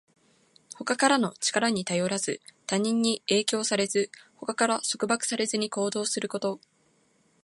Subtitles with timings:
[0.73, 6.59] 他からの力に頼らず、他人に影響されず、他から束縛されずに行動すること。